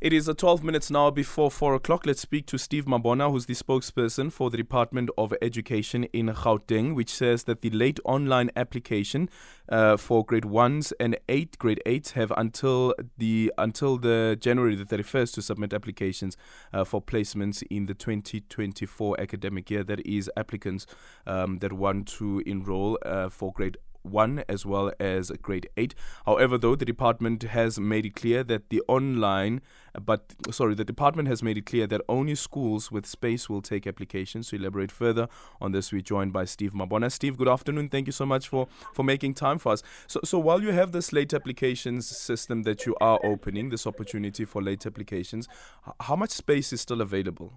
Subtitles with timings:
[0.00, 2.06] It is a 12 minutes now before 4 o'clock.
[2.06, 6.94] Let's speak to Steve Mabona, who's the spokesperson for the Department of Education in Gauteng,
[6.94, 9.28] which says that the late online application
[9.68, 14.86] uh, for grade 1s and 8 grade 8s have until the until the January the
[14.86, 16.34] 31st to submit applications
[16.72, 19.84] uh, for placements in the 2024 academic year.
[19.84, 20.86] That is applicants
[21.26, 25.94] um, that want to enroll uh, for grade 1 as well as grade 8.
[26.26, 29.60] However, though, the department has made it clear that the online,
[29.94, 33.62] uh, but sorry, the department has made it clear that only schools with space will
[33.62, 34.48] take applications.
[34.48, 35.28] To elaborate further
[35.60, 37.10] on this, we're joined by Steve Mabona.
[37.10, 37.88] Steve, good afternoon.
[37.88, 39.82] Thank you so much for, for making time for us.
[40.06, 44.44] So, so while you have this late applications system that you are opening, this opportunity
[44.44, 45.48] for late applications,
[46.00, 47.52] how much space is still available?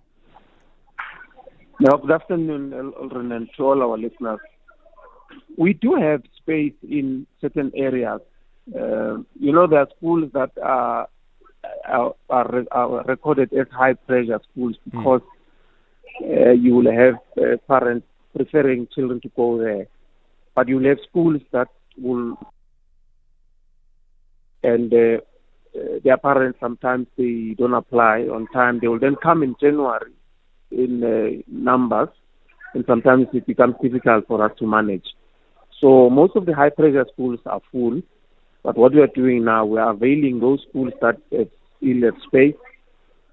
[1.79, 4.39] Now, good afternoon, Elrin, and to all our listeners.
[5.57, 8.21] We do have space in certain areas.
[8.73, 11.07] Uh, you know, there are schools that are,
[11.87, 15.21] are, are, are recorded as high pressure schools because
[16.21, 16.47] mm.
[16.47, 19.87] uh, you will have uh, parents preferring children to go there.
[20.55, 21.67] But you will have schools that
[21.97, 22.37] will,
[24.63, 25.17] and uh,
[26.03, 28.79] their parents sometimes they don't apply on time.
[28.79, 30.11] They will then come in January
[30.71, 32.09] in uh, numbers,
[32.73, 35.05] and sometimes it becomes difficult for us to manage.
[35.83, 38.01] So most of the high pressure schools are full.
[38.63, 42.55] But what we are doing now, we are availing those schools that still have space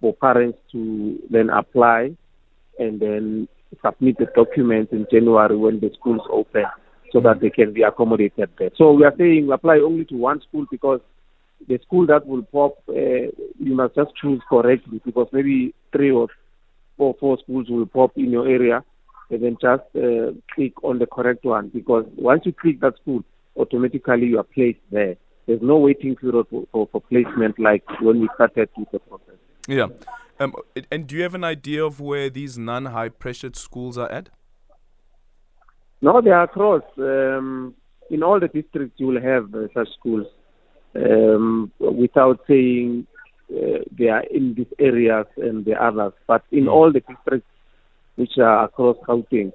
[0.00, 2.16] for parents to then apply
[2.80, 3.46] and then
[3.86, 6.64] submit the documents in January when the schools open
[7.12, 8.70] so that they can be accommodated there.
[8.76, 11.00] So we are saying we apply only to one school because
[11.68, 16.26] the school that will pop, uh, you must just choose correctly because maybe three or
[16.96, 18.82] four, four schools will pop in your area
[19.30, 23.22] and then just uh, click on the correct one because once you click that school,
[23.56, 25.16] automatically you are placed there.
[25.46, 29.34] There's no waiting period for, for, for placement like when we started with the process.
[29.66, 29.86] Yeah.
[30.38, 30.54] Um,
[30.90, 34.30] and do you have an idea of where these non high pressured schools are at?
[36.02, 36.82] No, they are across.
[36.96, 37.74] Um,
[38.10, 40.26] in all the districts, you will have uh, such schools.
[40.94, 43.06] Um, without saying
[43.52, 46.72] uh, they are in these areas and the others, but in mm.
[46.72, 47.46] all the districts,
[48.20, 49.50] which are across Gauteng.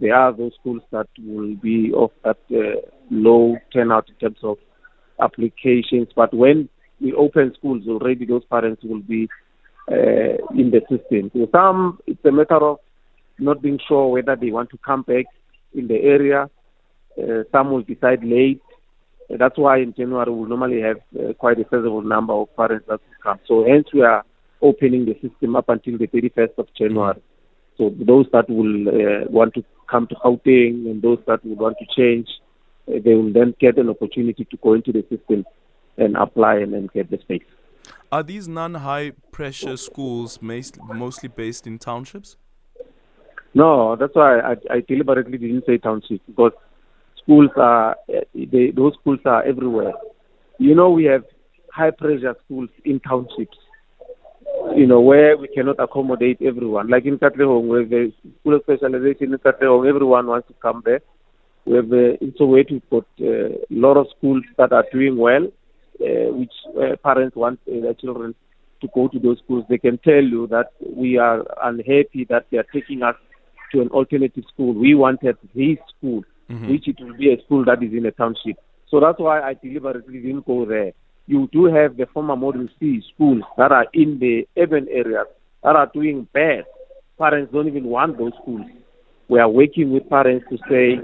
[0.00, 2.80] There are those schools that will be of that uh,
[3.10, 4.58] low turnout in terms of
[5.20, 6.08] applications.
[6.14, 6.68] But when
[7.00, 9.28] we open schools, already those parents will be
[9.90, 11.32] uh, in the system.
[11.34, 12.78] So some, it's a matter of
[13.40, 15.24] not being sure whether they want to come back
[15.74, 16.48] in the area.
[17.20, 18.62] Uh, some will decide late.
[19.28, 23.00] That's why in January we'll normally have uh, quite a sizable number of parents that
[23.00, 23.40] will come.
[23.48, 24.24] So hence we are
[24.62, 27.20] opening the system up until the 31st of January.
[27.78, 31.76] So those that will uh, want to come to Gauteng and those that will want
[31.78, 32.28] to change,
[32.88, 35.44] uh, they will then get an opportunity to go into the system
[35.96, 37.42] and apply and then get the space.
[38.10, 42.36] Are these non-high pressure schools mostly based in townships?
[43.54, 46.52] No, that's why I, I deliberately didn't say townships because
[47.22, 49.92] schools are uh, they, those schools are everywhere.
[50.58, 51.24] You know, we have
[51.72, 53.56] high pressure schools in townships
[54.74, 56.88] you know, where we cannot accommodate everyone.
[56.88, 61.00] Like in Katlehong, where the school of specialization in Katlehong, everyone wants to come there.
[61.64, 65.16] We have uh, in Soweto, we've got uh, a lot of schools that are doing
[65.16, 65.46] well,
[66.00, 68.34] uh, which uh, parents want uh, their children
[68.80, 69.64] to go to those schools.
[69.68, 73.16] They can tell you that we are unhappy that they are taking us
[73.72, 74.74] to an alternative school.
[74.74, 76.70] We wanted this school, mm-hmm.
[76.70, 78.56] which it will be a school that is in a township.
[78.88, 80.92] So that's why I deliberately didn't go there
[81.26, 85.26] you do have the former Model C schools that are in the urban areas
[85.62, 86.64] that are doing bad.
[87.18, 88.66] Parents don't even want those schools.
[89.28, 91.00] We are working with parents to say,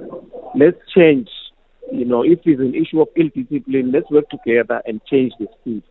[0.54, 1.28] let's change.
[1.92, 5.48] You know, if it's an issue of ill discipline, let's work together and change the
[5.60, 5.82] schools.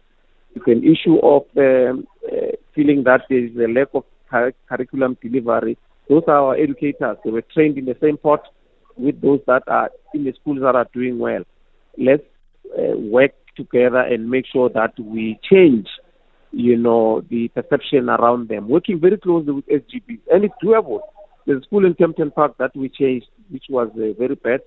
[0.56, 5.18] It's an issue of um, uh, feeling that there is a lack of cur- curriculum
[5.22, 5.78] delivery.
[6.10, 7.18] Those are our educators.
[7.24, 8.44] They were trained in the same pot
[8.98, 11.44] with those that are in the schools that are doing well.
[11.98, 12.24] Let's
[12.78, 15.88] uh, work together and make sure that we change,
[16.51, 18.68] you know, the perception around them.
[18.68, 21.01] Working very closely with SGBs, and it's doable.
[21.45, 24.62] There's a school in Kempton Park that we changed, which was uh, very bad.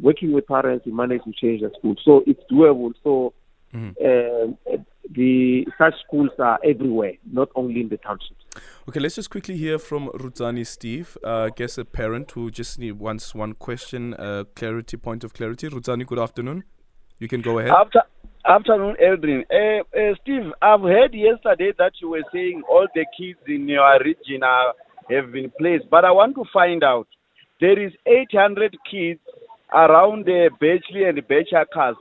[0.00, 2.92] Working with parents, we managed to change the school, so it's doable.
[3.04, 3.32] So
[3.74, 3.90] mm-hmm.
[4.00, 4.76] uh,
[5.10, 8.44] the such schools are everywhere, not only in the townships.
[8.88, 12.78] Okay, let's just quickly hear from Ruzani Steve, uh, I guess a parent who just
[12.78, 15.68] need, wants one question, uh, clarity, point of clarity.
[15.68, 16.64] Ruzani, good afternoon.
[17.18, 17.70] You can go ahead.
[17.70, 18.02] After
[18.46, 19.42] Afternoon, Eldrin.
[19.50, 23.98] Uh, uh, Steve, I've heard yesterday that you were saying all the kids in your
[24.04, 24.74] region are
[25.10, 25.88] have been placed.
[25.90, 27.08] But I want to find out
[27.58, 29.20] there is 800 kids
[29.72, 31.94] around the Birchleigh and Bechakas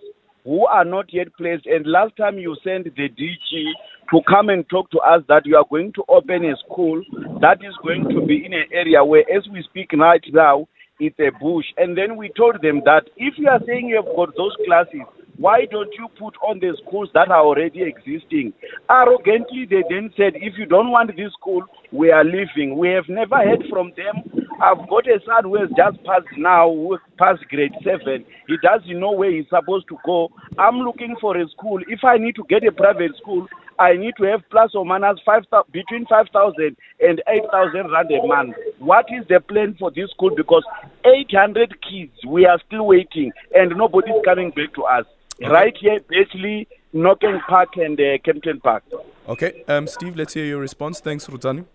[0.43, 1.65] who are not yet placed.
[1.65, 3.63] And last time you sent the DG
[4.11, 7.01] to come and talk to us that you are going to open a school
[7.39, 10.67] that is going to be in an area where, as we speak right now,
[10.99, 11.65] it's a bush.
[11.77, 15.07] And then we told them that if you are saying you have got those classes,
[15.37, 18.53] why don't you put on the schools that are already existing?
[18.89, 22.77] Arrogantly, they then said, if you don't want this school, we are leaving.
[22.77, 26.71] We have never heard from them I've got a son who has just passed now,
[27.17, 28.25] passed grade seven.
[28.47, 30.29] He doesn't know where he's supposed to go.
[30.57, 31.81] I'm looking for a school.
[31.87, 33.47] If I need to get a private school,
[33.79, 38.11] I need to have plus or minus five between five thousand and eight thousand rand
[38.11, 38.55] a month.
[38.79, 40.31] What is the plan for this school?
[40.35, 40.63] Because
[41.03, 45.05] 800 kids, we are still waiting, and nobody's coming back to us.
[45.41, 45.51] Okay.
[45.51, 48.83] Right here, basically, Norkem Park and uh, Kempton Park.
[49.27, 50.99] Okay, um, Steve, let's hear your response.
[50.99, 51.65] Thanks, Rutani.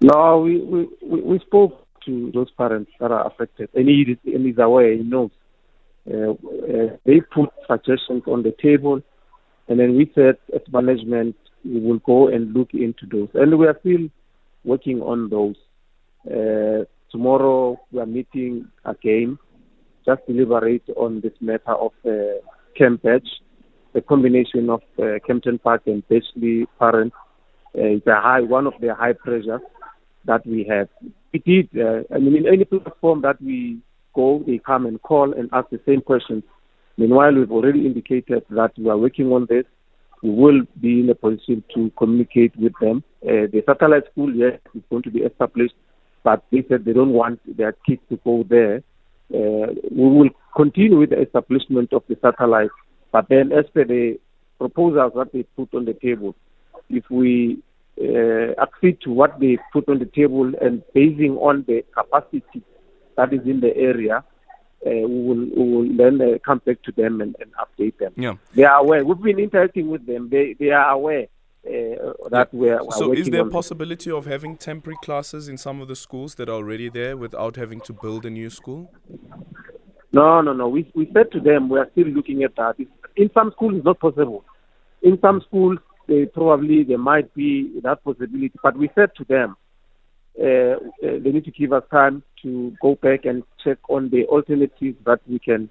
[0.00, 0.88] No, we, we,
[1.20, 5.02] we spoke to those parents that are affected, and he is, and he's aware, he
[5.02, 5.30] knows.
[6.10, 9.02] Uh, uh, they put suggestions on the table,
[9.68, 13.28] and then we said, as management, we will go and look into those.
[13.34, 14.08] And we are still
[14.64, 15.56] working on those.
[16.26, 19.38] Uh, tomorrow, we are meeting again,
[20.06, 22.38] just deliberate on this matter of uh,
[22.78, 23.28] Camp Edge,
[23.92, 27.16] the combination of uh, Kempton Park and Birchleigh parents.
[27.76, 29.60] Uh, it's a high, one of the high pressures
[30.24, 30.88] that we have.
[31.32, 33.78] We did, uh, I mean, in any platform that we
[34.14, 36.44] go, they come and call and ask the same questions.
[36.96, 39.64] Meanwhile, we've already indicated that we are working on this.
[40.22, 43.04] We will be in a position to communicate with them.
[43.22, 45.74] Uh, the satellite school, yes, is going to be established,
[46.24, 48.82] but they said they don't want their kids to go there.
[49.34, 52.70] Uh, we will continue with the establishment of the satellite,
[53.12, 54.18] but then as per the
[54.58, 56.34] proposals that they put on the table,
[56.88, 57.58] if we
[58.00, 62.62] uh, accede to what they put on the table and basing on the capacity
[63.16, 64.22] that is in the area,
[64.86, 68.12] uh, we, will, we will then uh, come back to them and, and, update them.
[68.16, 68.34] Yeah.
[68.54, 69.04] They are aware.
[69.04, 70.28] We've been interacting with them.
[70.28, 71.26] They, they are aware.
[71.66, 75.88] Uh, that we're, so is there a possibility of having temporary classes in some of
[75.88, 78.92] the schools that are already there without having to build a new school?
[80.12, 80.68] No no no.
[80.68, 82.76] We, we said to them we are still looking at that.
[83.16, 84.44] In some schools it's not possible.
[85.02, 88.52] In some schools they probably there might be that possibility.
[88.62, 89.56] But we said to them,
[90.40, 94.24] uh, uh, they need to give us time to go back and check on the
[94.26, 95.68] alternatives that we can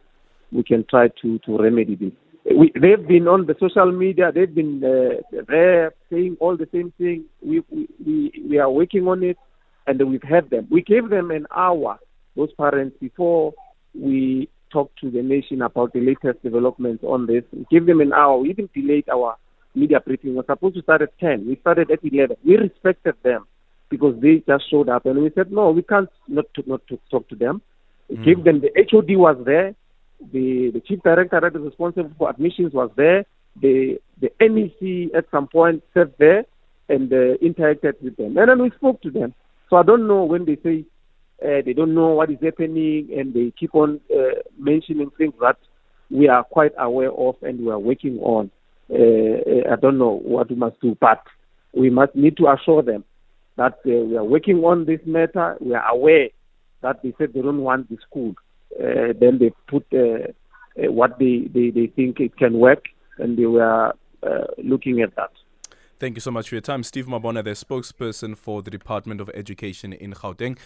[0.51, 2.11] we can try to to remedy this.
[2.45, 4.31] We, they've been on the social media.
[4.33, 7.25] They've been uh, there saying all the same thing.
[7.41, 9.37] We, we we are working on it,
[9.87, 10.67] and then we've had them.
[10.69, 11.97] We gave them an hour,
[12.35, 13.53] those parents, before
[13.99, 17.43] we talked to the nation about the latest developments on this.
[17.51, 18.37] We gave them an hour.
[18.37, 19.37] We even delayed our
[19.75, 21.47] media briefing was supposed to start at 10.
[21.47, 22.37] We started at 11.
[22.45, 23.45] We respected them
[23.89, 26.99] because they just showed up and we said, no, we can't not to, not to
[27.11, 27.61] talk to them.
[28.09, 28.25] We mm.
[28.25, 29.75] gave them, the HOD was there,
[30.31, 33.25] the, the chief director that is responsible for admissions was there,
[33.61, 36.45] the, the NEC at some point sat there
[36.89, 38.37] and uh, interacted with them.
[38.37, 39.33] And then we spoke to them.
[39.69, 40.85] So I don't know when they say
[41.43, 45.57] uh, they don't know what is happening and they keep on uh, mentioning things that
[46.09, 48.51] we are quite aware of and we are working on
[48.89, 51.23] uh, I don't know what we must do, but
[51.73, 53.03] we must need to assure them
[53.57, 55.57] that uh, we are working on this matter.
[55.59, 56.29] We are aware
[56.81, 58.35] that they said they don't want the school.
[58.73, 62.85] Uh, then they put uh, uh, what they, they, they think it can work,
[63.17, 63.93] and they were
[64.23, 65.31] uh, looking at that.
[65.97, 66.83] Thank you so much for your time.
[66.83, 70.57] Steve Mabona, the spokesperson for the Department of Education in Gauteng.